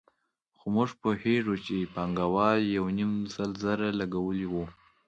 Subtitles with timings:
[0.57, 4.65] خو موږ پوهېږو چې پانګوال یو نیم سل زره لګولي وو